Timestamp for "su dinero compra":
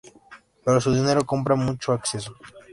0.81-1.53